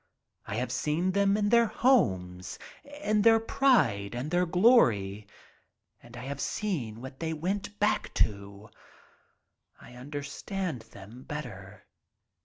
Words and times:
I 0.47 0.55
have 0.55 0.71
seen 0.71 1.11
them 1.11 1.37
in 1.37 1.49
their 1.49 1.67
homes, 1.67 2.57
in 3.03 3.21
their 3.21 3.39
pride 3.39 4.15
and 4.15 4.31
their 4.31 4.47
glory 4.47 5.27
and 6.01 6.17
I 6.17 6.21
have 6.23 6.41
seen 6.41 7.01
what 7.01 7.19
they 7.19 7.33
went 7.33 7.77
back 7.77 8.11
to. 8.15 8.71
I 9.79 9.93
understand 9.93 10.81
them 10.89 11.21
better." 11.21 11.85